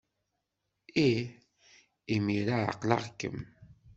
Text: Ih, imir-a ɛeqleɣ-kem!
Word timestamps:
Ih, 1.07 1.21
imir-a 2.15 2.55
ɛeqleɣ-kem! 2.67 3.37